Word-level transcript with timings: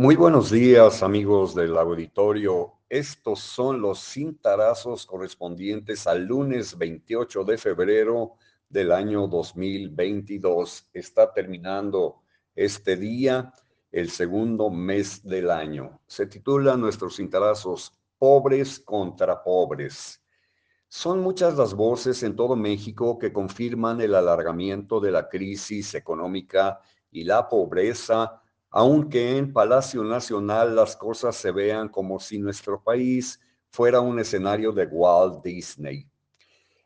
Muy 0.00 0.16
buenos 0.16 0.50
días, 0.50 1.02
amigos 1.02 1.54
del 1.54 1.76
auditorio. 1.76 2.72
Estos 2.88 3.40
son 3.40 3.82
los 3.82 3.98
cintarazos 3.98 5.04
correspondientes 5.04 6.06
al 6.06 6.24
lunes 6.24 6.78
28 6.78 7.44
de 7.44 7.58
febrero 7.58 8.32
del 8.66 8.92
año 8.92 9.28
2022. 9.28 10.88
Está 10.94 11.30
terminando 11.34 12.22
este 12.54 12.96
día, 12.96 13.52
el 13.92 14.08
segundo 14.08 14.70
mes 14.70 15.22
del 15.22 15.50
año. 15.50 16.00
Se 16.06 16.24
titula 16.24 16.78
nuestros 16.78 17.16
cintarazos 17.16 17.92
Pobres 18.16 18.80
contra 18.80 19.42
Pobres. 19.42 20.22
Son 20.88 21.20
muchas 21.20 21.58
las 21.58 21.74
voces 21.74 22.22
en 22.22 22.36
todo 22.36 22.56
México 22.56 23.18
que 23.18 23.34
confirman 23.34 24.00
el 24.00 24.14
alargamiento 24.14 24.98
de 24.98 25.10
la 25.10 25.28
crisis 25.28 25.92
económica 25.92 26.80
y 27.10 27.24
la 27.24 27.46
pobreza 27.46 28.39
aunque 28.70 29.36
en 29.36 29.52
Palacio 29.52 30.04
Nacional 30.04 30.76
las 30.76 30.96
cosas 30.96 31.34
se 31.34 31.50
vean 31.50 31.88
como 31.88 32.20
si 32.20 32.38
nuestro 32.38 32.82
país 32.82 33.40
fuera 33.70 34.00
un 34.00 34.18
escenario 34.20 34.72
de 34.72 34.86
Walt 34.86 35.42
Disney. 35.44 36.08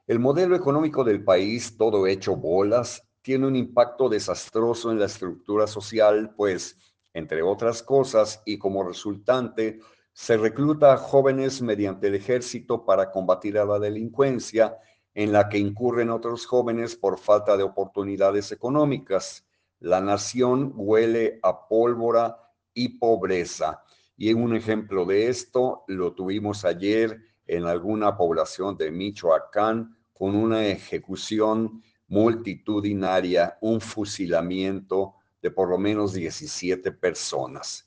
El 0.07 0.19
modelo 0.19 0.57
económico 0.57 1.05
del 1.05 1.23
país, 1.23 1.77
todo 1.77 2.07
hecho 2.07 2.37
bolas, 2.37 3.07
tiene 3.23 3.47
un 3.47 3.57
impacto 3.57 4.09
desastroso 4.09 4.91
en 4.91 4.99
la 4.99 5.07
estructura 5.07 5.67
social, 5.67 6.35
pues, 6.37 6.79
entre 7.15 7.43
otras 7.43 7.83
cosas, 7.83 8.43
y 8.45 8.59
como 8.59 8.87
resultante, 8.87 9.81
se 10.13 10.37
recluta 10.37 10.93
a 10.93 10.99
jóvenes 10.99 11.63
mediante 11.63 12.09
el 12.09 12.17
ejército 12.17 12.85
para 12.85 13.11
combatir 13.11 13.59
a 13.59 13.65
la 13.65 13.79
delincuencia, 13.79 14.77
en 15.15 15.33
la 15.33 15.49
que 15.49 15.59
incurren 15.59 16.11
otros 16.11 16.45
jóvenes 16.45 16.97
por 16.97 17.19
falta 17.19 17.57
de 17.57 17.63
oportunidades 17.63 18.53
económicas 18.53 19.47
la 19.85 20.01
nación 20.01 20.73
huele 20.77 21.39
a 21.43 21.69
pólvora 21.69 22.39
y 22.73 22.99
pobreza. 22.99 23.83
Y 24.17 24.33
un 24.33 24.57
ejemplo 24.57 25.05
de 25.05 25.29
esto 25.29 25.85
lo 25.89 26.15
tuvimos 26.15 26.65
ayer 26.65 27.21
en 27.47 27.67
alguna 27.67 28.17
población 28.17 28.79
de 28.79 28.91
Michoacán 28.91 29.95
con 30.15 30.37
una 30.37 30.67
ejecución 30.67 31.83
multitudinaria, 32.09 33.59
un 33.61 33.79
fusilamiento 33.79 35.17
de 35.43 35.51
por 35.51 35.69
lo 35.69 35.77
menos 35.77 36.15
17 36.15 36.91
personas. 36.93 37.87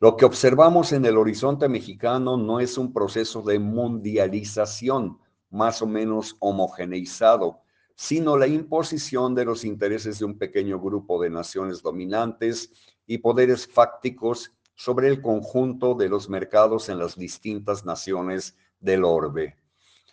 Lo 0.00 0.16
que 0.16 0.24
observamos 0.24 0.92
en 0.92 1.04
el 1.04 1.18
horizonte 1.18 1.68
mexicano 1.68 2.38
no 2.38 2.58
es 2.58 2.78
un 2.78 2.90
proceso 2.90 3.42
de 3.42 3.58
mundialización 3.58 5.18
más 5.50 5.82
o 5.82 5.86
menos 5.86 6.36
homogeneizado, 6.38 7.60
sino 8.00 8.36
la 8.36 8.46
imposición 8.46 9.34
de 9.34 9.44
los 9.44 9.64
intereses 9.64 10.20
de 10.20 10.24
un 10.24 10.38
pequeño 10.38 10.78
grupo 10.78 11.20
de 11.20 11.30
naciones 11.30 11.82
dominantes 11.82 12.70
y 13.08 13.18
poderes 13.18 13.66
fácticos 13.66 14.52
sobre 14.76 15.08
el 15.08 15.20
conjunto 15.20 15.96
de 15.96 16.08
los 16.08 16.28
mercados 16.28 16.88
en 16.90 17.00
las 17.00 17.18
distintas 17.18 17.84
naciones 17.84 18.56
del 18.78 19.02
orbe. 19.02 19.56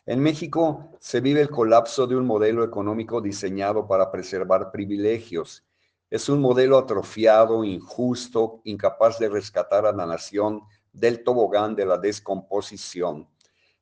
En 0.08 0.20
México 0.20 0.98
se 1.00 1.22
vive 1.22 1.42
el 1.42 1.52
colapso 1.52 2.08
de 2.08 2.16
un 2.16 2.26
modelo 2.26 2.64
económico 2.64 3.22
diseñado 3.22 3.88
para 3.88 4.12
preservar 4.12 4.72
privilegios. 4.72 5.64
Es 6.10 6.28
un 6.28 6.42
modelo 6.42 6.80
atrofiado, 6.80 7.64
injusto, 7.64 8.62
incapaz 8.64 9.20
de 9.20 9.30
rescatar 9.30 9.86
a 9.86 9.92
la 9.92 10.08
nación 10.08 10.64
del 10.92 11.24
tobogán 11.24 11.76
de 11.76 11.86
la 11.86 12.00
descomposición. 12.00 13.28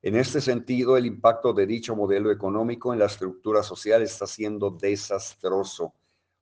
En 0.06 0.18
este 0.18 0.42
sentido, 0.42 0.98
el 0.98 1.06
impacto 1.06 1.54
de 1.54 1.66
dicho 1.66 1.96
modelo 1.96 2.30
económico 2.30 2.92
en 2.92 3.00
la 3.00 3.06
estructura 3.06 3.64
social 3.64 4.02
está 4.02 4.28
siendo 4.28 4.70
desastroso. 4.70 5.94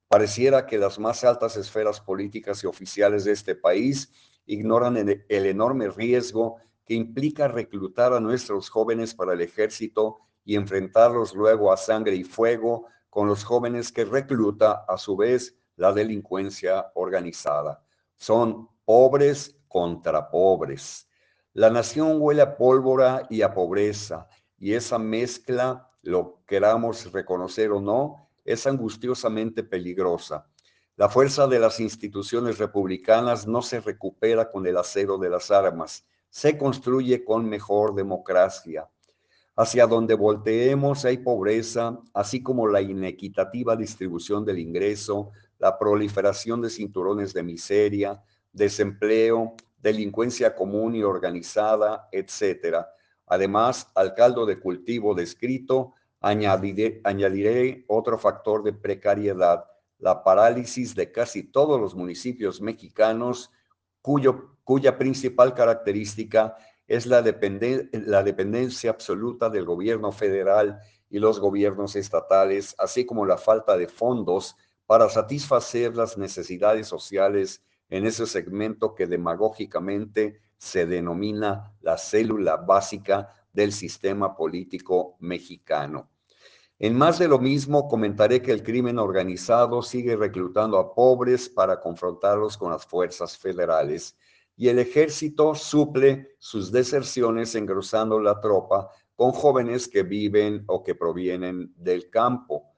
Pareciera 0.08 0.66
que 0.66 0.78
las 0.78 0.98
más 0.98 1.22
altas 1.22 1.56
esferas 1.56 2.00
políticas 2.00 2.64
y 2.64 2.66
oficiales 2.66 3.22
de 3.22 3.30
este 3.30 3.54
país 3.54 4.12
ignoran 4.46 4.96
el, 4.96 5.24
enorme 5.28 5.88
riesgo 5.90 6.56
que 6.84 6.94
implica 6.94 7.46
reclutar 7.46 8.12
a 8.12 8.18
nuestros 8.18 8.68
jóvenes 8.68 9.14
para 9.14 9.34
el 9.34 9.40
ejército 9.40 10.18
y 10.44 10.56
enfrentarlos 10.56 11.32
luego 11.32 11.72
a 11.72 11.76
sangre 11.76 12.16
y 12.16 12.24
fuego 12.24 12.86
con 13.10 13.28
los 13.28 13.44
jóvenes 13.44 13.92
que 13.92 14.04
recluta 14.04 14.84
a 14.88 14.98
su 14.98 15.16
vez 15.16 15.56
la 15.76 15.92
delincuencia 15.92 16.90
organizada. 16.94 17.80
Son 18.16 18.68
pobres 18.84 19.56
contra 19.68 20.28
pobres. 20.28 21.06
La 21.54 21.68
nación 21.68 22.16
huele 22.18 22.40
a 22.40 22.56
pólvora 22.56 23.26
y 23.28 23.42
a 23.42 23.52
pobreza, 23.52 24.26
y 24.58 24.72
esa 24.72 24.98
mezcla, 24.98 25.90
lo 26.00 26.40
queramos 26.46 27.12
reconocer 27.12 27.72
o 27.72 27.80
no, 27.80 28.30
es 28.44 28.66
angustiosamente 28.66 29.62
peligrosa. 29.62 30.46
La 30.96 31.10
fuerza 31.10 31.46
de 31.46 31.58
las 31.58 31.78
instituciones 31.78 32.58
republicanas 32.58 33.46
no 33.46 33.60
se 33.60 33.80
recupera 33.80 34.50
con 34.50 34.66
el 34.66 34.78
acero 34.78 35.18
de 35.18 35.28
las 35.28 35.50
armas, 35.50 36.06
se 36.30 36.56
construye 36.56 37.22
con 37.22 37.46
mejor 37.46 37.94
democracia. 37.94 38.88
Hacia 39.54 39.86
donde 39.86 40.14
volteemos 40.14 41.04
hay 41.04 41.18
pobreza, 41.18 42.00
así 42.14 42.42
como 42.42 42.66
la 42.66 42.80
inequitativa 42.80 43.76
distribución 43.76 44.46
del 44.46 44.58
ingreso, 44.58 45.32
la 45.58 45.78
proliferación 45.78 46.62
de 46.62 46.70
cinturones 46.70 47.34
de 47.34 47.42
miseria, 47.42 48.22
desempleo, 48.52 49.54
delincuencia 49.82 50.54
común 50.54 50.94
y 50.94 51.02
organizada, 51.02 52.08
etcétera. 52.12 52.88
Además, 53.26 53.88
al 53.94 54.14
caldo 54.14 54.46
de 54.46 54.60
cultivo 54.60 55.14
descrito, 55.14 55.94
añadiré, 56.20 57.84
otro 57.88 58.16
factor 58.16 58.62
de 58.62 58.72
precariedad, 58.72 59.64
la 59.98 60.22
parálisis 60.22 60.94
de 60.94 61.10
casi 61.10 61.42
todos 61.42 61.80
los 61.80 61.94
municipios 61.94 62.60
mexicanos, 62.60 63.50
cuya 64.00 64.98
principal 64.98 65.54
característica 65.54 66.56
es 66.86 67.06
la 67.06 67.22
dependencia 67.22 68.90
absoluta 68.90 69.50
del 69.50 69.64
gobierno 69.64 70.12
federal 70.12 70.80
y 71.08 71.18
los 71.18 71.40
gobiernos 71.40 71.96
estatales, 71.96 72.74
así 72.78 73.04
como 73.04 73.26
la 73.26 73.38
falta 73.38 73.76
de 73.76 73.88
fondos 73.88 74.56
para 74.86 75.08
satisfacer 75.08 75.96
las 75.96 76.18
necesidades 76.18 76.86
sociales 76.86 77.62
en 77.92 78.06
ese 78.06 78.26
segmento 78.26 78.94
que 78.94 79.06
demagógicamente 79.06 80.40
se 80.56 80.86
denomina 80.86 81.74
la 81.82 81.98
célula 81.98 82.56
básica 82.56 83.36
del 83.52 83.70
sistema 83.70 84.34
político 84.34 85.16
mexicano. 85.20 86.08
En 86.78 86.96
más 86.96 87.18
de 87.18 87.28
lo 87.28 87.38
mismo, 87.38 87.88
comentaré 87.88 88.40
que 88.40 88.50
el 88.50 88.62
crimen 88.62 88.98
organizado 88.98 89.82
sigue 89.82 90.16
reclutando 90.16 90.78
a 90.78 90.94
pobres 90.94 91.50
para 91.50 91.80
confrontarlos 91.80 92.56
con 92.56 92.72
las 92.72 92.86
fuerzas 92.86 93.36
federales 93.36 94.16
y 94.56 94.68
el 94.68 94.78
ejército 94.78 95.54
suple 95.54 96.34
sus 96.38 96.72
deserciones 96.72 97.54
engrosando 97.54 98.18
la 98.18 98.40
tropa 98.40 98.88
con 99.14 99.32
jóvenes 99.32 99.86
que 99.86 100.02
viven 100.02 100.64
o 100.66 100.82
que 100.82 100.94
provienen 100.94 101.74
del 101.76 102.08
campo. 102.08 102.71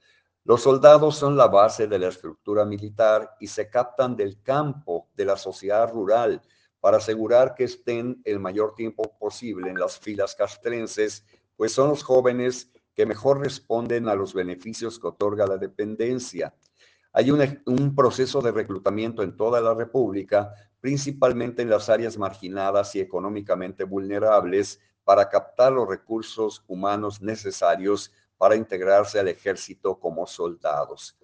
Los 0.46 0.62
soldados 0.62 1.16
son 1.16 1.38
la 1.38 1.48
base 1.48 1.86
de 1.86 1.98
la 1.98 2.08
estructura 2.08 2.66
militar 2.66 3.34
y 3.40 3.46
se 3.46 3.70
captan 3.70 4.14
del 4.14 4.42
campo, 4.42 5.08
de 5.16 5.24
la 5.24 5.38
sociedad 5.38 5.90
rural, 5.90 6.42
para 6.80 6.98
asegurar 6.98 7.54
que 7.54 7.64
estén 7.64 8.20
el 8.24 8.38
mayor 8.40 8.74
tiempo 8.74 9.16
posible 9.18 9.70
en 9.70 9.78
las 9.78 9.98
filas 9.98 10.34
castrenses, 10.34 11.24
pues 11.56 11.72
son 11.72 11.88
los 11.88 12.02
jóvenes 12.02 12.70
que 12.94 13.06
mejor 13.06 13.40
responden 13.40 14.06
a 14.06 14.14
los 14.14 14.34
beneficios 14.34 15.00
que 15.00 15.06
otorga 15.06 15.46
la 15.46 15.56
dependencia. 15.56 16.54
Hay 17.14 17.30
un, 17.30 17.94
proceso 17.94 18.42
de 18.42 18.52
reclutamiento 18.52 19.22
en 19.22 19.38
toda 19.38 19.62
la 19.62 19.72
República, 19.72 20.52
principalmente 20.78 21.62
en 21.62 21.70
las 21.70 21.88
áreas 21.88 22.18
marginadas 22.18 22.94
y 22.96 23.00
económicamente 23.00 23.84
vulnerables, 23.84 24.78
para 25.04 25.30
captar 25.30 25.72
los 25.72 25.88
recursos 25.88 26.64
humanos 26.66 27.22
necesarios 27.22 28.12
para 28.44 28.56
integrarse 28.56 29.18
al 29.18 29.28
ejército 29.28 29.98
como 29.98 30.26
soldados. 30.26 31.16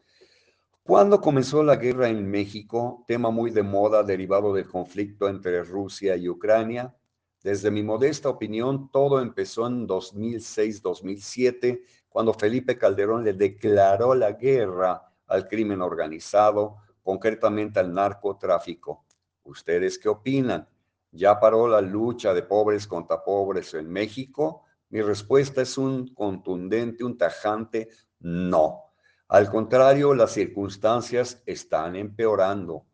Cuando 0.82 1.20
comenzó 1.20 1.62
la 1.62 1.76
guerra 1.76 2.08
en 2.08 2.26
México, 2.26 3.04
tema 3.06 3.28
muy 3.28 3.50
de 3.50 3.62
moda 3.62 4.03
derivado 4.03 4.55
del 4.55 4.67
conflicto 4.67 5.28
entre 5.28 5.62
Rusia 5.62 6.17
y 6.17 6.31
Ucrania, 6.31 6.96
desde 7.43 7.70
mi 7.70 7.82
modesta 7.82 8.31
opinión, 8.31 8.90
todo 8.90 9.20
empezó 9.20 9.67
en 9.67 9.87
2006-2007, 9.87 11.82
cuando 12.08 12.32
Felipe 12.32 12.78
Calderón 12.78 13.22
le 13.22 13.34
declaró 13.34 14.14
la 14.14 14.32
guerra 14.32 15.12
al 15.26 15.46
crimen 15.46 15.82
organizado, 15.82 16.78
concretamente 17.02 17.81
al 17.81 17.93
narcotráfico. 17.93 19.05
¿Ustedes 19.44 19.99
qué 19.99 20.08
opinan? 20.08 20.67
¿Ya 21.12 21.38
paró 21.38 21.69
la 21.69 21.82
lucha 21.82 22.32
de 22.32 22.44
pobres 22.44 22.87
contra 22.87 23.22
pobres 23.22 23.75
en 23.75 23.90
México? 23.90 24.64
Mi 24.90 25.00
respuesta 25.02 25.62
es 25.62 25.78
un 25.78 26.14
contundente, 26.14 27.04
un 27.04 27.16
tajante 27.16 27.88
no. 28.20 28.84
Al 29.28 29.48
contrario, 29.48 30.14
las 30.14 30.32
circunstancias 30.32 31.42
están 31.46 31.96
empeorando. 31.96 32.84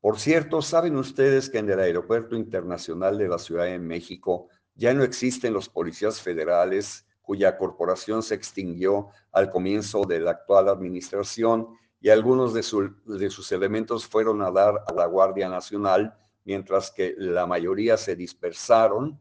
Por 0.00 0.18
cierto, 0.18 0.60
¿saben 0.60 0.96
ustedes 0.96 1.48
que 1.48 1.58
en 1.58 1.70
el 1.70 1.80
Aeropuerto 1.80 2.36
Internacional 2.36 3.18
de 3.18 3.28
la 3.28 3.38
Ciudad 3.38 3.64
de 3.64 3.78
México 3.78 4.48
ya 4.74 4.92
no 4.92 5.02
existen 5.02 5.52
los 5.52 5.68
policías 5.68 6.20
federales 6.20 7.06
cuya 7.22 7.56
corporación 7.56 8.22
se 8.22 8.34
extinguió 8.34 9.08
al 9.32 9.50
comienzo 9.50 10.02
de 10.04 10.20
la 10.20 10.32
actual 10.32 10.68
administración 10.68 11.68
y 12.00 12.10
algunos 12.10 12.54
de, 12.54 12.62
sus 12.62 13.52
elementos 13.52 14.06
fueron 14.06 14.42
a 14.42 14.50
dar 14.50 14.84
a 14.86 14.92
la 14.94 15.06
Guardia 15.06 15.48
Nacional 15.48 16.16
mientras 16.44 16.92
que 16.92 17.14
la 17.18 17.46
mayoría 17.46 17.96
se 17.96 18.14
dispersaron, 18.14 19.20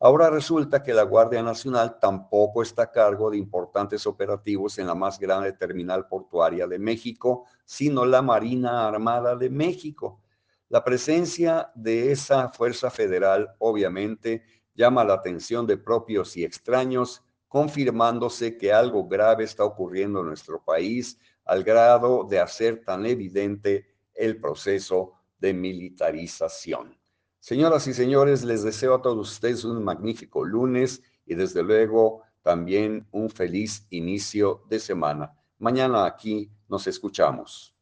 ahora 0.00 0.30
resulta 0.30 0.82
que 0.82 0.94
la 0.94 1.02
Guardia 1.02 1.42
Nacional 1.42 1.98
tampoco 2.00 2.62
está 2.62 2.84
a 2.84 2.90
cargo 2.90 3.30
de 3.30 3.36
importantes 3.36 4.06
operativos 4.06 4.78
en 4.78 4.86
la 4.86 4.94
más 4.94 5.18
grande 5.18 5.52
terminal 5.52 6.08
portuaria 6.08 6.66
de 6.66 6.78
México, 6.78 7.44
sino 7.64 8.04
la 8.06 8.22
Marina 8.22 8.88
Armada 8.88 9.36
de 9.36 9.50
México. 9.50 10.22
La 10.70 10.82
presencia 10.82 11.70
de 11.74 12.12
esa 12.12 12.48
fuerza 12.48 12.90
federal 12.90 13.54
obviamente 13.58 14.44
llama 14.74 15.04
la 15.04 15.14
atención 15.14 15.66
de 15.66 15.76
propios 15.76 16.36
y 16.36 16.44
extraños, 16.44 17.22
confirmándose 17.48 18.56
que 18.56 18.72
algo 18.72 19.06
grave 19.06 19.44
está 19.44 19.64
ocurriendo 19.64 20.20
en 20.20 20.26
nuestro 20.26 20.64
país 20.64 21.18
al 21.44 21.64
grado 21.64 22.24
de 22.24 22.38
hacer 22.38 22.84
tan 22.84 23.04
evidente 23.04 23.86
el 24.14 24.40
proceso 24.40 25.12
de 25.38 25.52
militarización. 25.52 26.99
Señoras 27.40 27.86
y 27.86 27.94
señores, 27.94 28.44
les 28.44 28.62
deseo 28.62 28.94
a 28.94 29.00
todos 29.00 29.32
ustedes 29.32 29.64
un 29.64 29.82
magnífico 29.82 30.44
lunes 30.44 31.02
y 31.24 31.34
desde 31.34 31.62
luego 31.62 32.22
también 32.42 33.06
un 33.12 33.30
feliz 33.30 33.86
inicio 33.88 34.62
de 34.68 34.78
semana. 34.78 35.32
Mañana 35.58 36.04
aquí 36.04 36.50
nos 36.68 36.86
escuchamos. 36.86 37.74